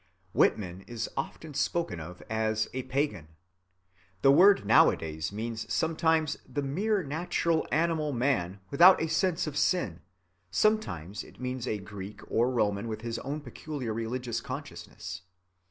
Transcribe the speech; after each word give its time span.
Whitman 0.33 0.81
is 0.87 1.11
often 1.15 1.53
spoken 1.53 1.99
of 1.99 2.23
as 2.27 2.67
a 2.73 2.81
"pagan." 2.81 3.27
The 4.23 4.31
word 4.31 4.65
nowadays 4.65 5.31
means 5.31 5.71
sometimes 5.71 6.37
the 6.49 6.63
mere 6.63 7.03
natural 7.03 7.67
animal 7.71 8.11
man 8.11 8.61
without 8.71 8.99
a 8.99 9.07
sense 9.07 9.45
of 9.45 9.55
sin; 9.55 10.01
sometimes 10.49 11.23
it 11.23 11.39
means 11.39 11.67
a 11.67 11.77
Greek 11.77 12.21
or 12.31 12.49
Roman 12.49 12.87
with 12.87 13.01
his 13.01 13.19
own 13.19 13.41
peculiar 13.41 13.93
religious 13.93 14.41
consciousness. 14.41 15.21